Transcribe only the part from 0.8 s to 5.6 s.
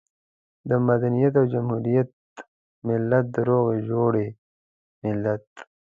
مدنيت او جمهوريت ملت، د روغې جوړې ملت.